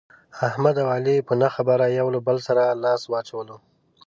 احمد 0.47 0.75
او 0.83 0.87
علي 0.95 1.15
په 1.27 1.33
نه 1.41 1.47
خبره 1.55 1.85
یو 1.99 2.07
له 2.15 2.19
بل 2.27 2.37
سره 2.47 2.63
لاس 2.83 3.01
واچولو. 3.07 3.57